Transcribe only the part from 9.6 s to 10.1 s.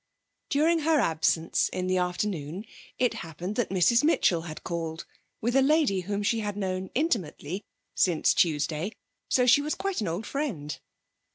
was quite an